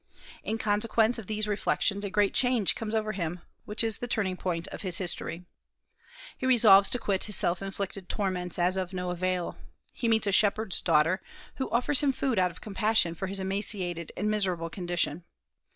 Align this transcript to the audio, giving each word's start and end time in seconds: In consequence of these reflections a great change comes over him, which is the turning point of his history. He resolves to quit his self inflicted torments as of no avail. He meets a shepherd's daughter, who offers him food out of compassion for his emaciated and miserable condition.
In 0.43 0.57
consequence 0.57 1.19
of 1.19 1.27
these 1.27 1.47
reflections 1.47 2.03
a 2.03 2.09
great 2.09 2.33
change 2.33 2.73
comes 2.73 2.95
over 2.95 3.11
him, 3.11 3.41
which 3.65 3.83
is 3.83 3.99
the 3.99 4.07
turning 4.07 4.35
point 4.35 4.67
of 4.69 4.81
his 4.81 4.97
history. 4.97 5.45
He 6.39 6.47
resolves 6.47 6.89
to 6.89 6.97
quit 6.97 7.25
his 7.25 7.35
self 7.35 7.61
inflicted 7.61 8.09
torments 8.09 8.57
as 8.57 8.77
of 8.77 8.93
no 8.93 9.11
avail. 9.11 9.57
He 9.93 10.07
meets 10.07 10.25
a 10.25 10.31
shepherd's 10.31 10.81
daughter, 10.81 11.21
who 11.57 11.69
offers 11.69 12.01
him 12.01 12.13
food 12.13 12.39
out 12.39 12.49
of 12.49 12.61
compassion 12.61 13.13
for 13.13 13.27
his 13.27 13.39
emaciated 13.39 14.11
and 14.17 14.27
miserable 14.27 14.71
condition. 14.71 15.23